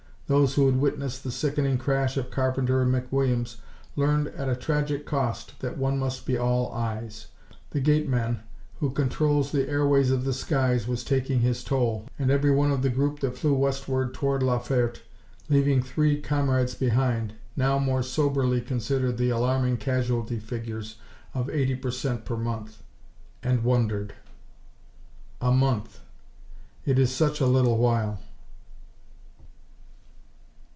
Those 0.27 0.53
who 0.53 0.65
had 0.67 0.77
witnessed 0.77 1.25
the 1.25 1.29
sickening 1.29 1.77
crash 1.77 2.15
of 2.15 2.31
Carpenter 2.31 2.81
and 2.81 2.95
McWilliams 2.95 3.57
learned 3.97 4.29
at 4.29 4.47
a 4.47 4.55
tragic 4.55 5.05
cost 5.05 5.59
that 5.59 5.77
one 5.77 5.99
must 5.99 6.25
be 6.25 6.37
all 6.37 6.71
eyes. 6.71 7.27
The 7.71 7.81
gateman, 7.81 8.39
who 8.79 8.91
controls 8.91 9.51
the 9.51 9.67
airways 9.67 10.09
of 10.09 10.23
the 10.23 10.31
skies, 10.31 10.87
was 10.87 11.03
taking 11.03 11.41
his 11.41 11.65
toll, 11.65 12.07
and 12.17 12.31
every 12.31 12.49
one 12.49 12.71
of 12.71 12.81
the 12.81 12.89
group 12.89 13.19
that 13.19 13.37
flew 13.37 13.53
westward 13.53 14.13
toward 14.13 14.41
La 14.41 14.59
Ferte, 14.59 15.01
leaving 15.49 15.81
three 15.83 16.21
comrades 16.21 16.75
behind, 16.75 17.33
now 17.57 17.77
more 17.77 18.01
soberly 18.01 18.61
considered 18.61 19.17
the 19.17 19.31
alarming 19.31 19.75
casualty 19.75 20.39
figures 20.39 20.95
of 21.33 21.49
eighty 21.49 21.75
per 21.75 21.91
cent 21.91 22.23
per 22.23 22.37
month 22.37 22.81
and 23.43 23.65
wondered! 23.65 24.13
A 25.41 25.51
month! 25.51 25.99
It 26.85 26.97
is 26.97 27.11
such 27.13 27.41
a 27.41 27.45
little 27.47 27.77
while. 27.77 28.19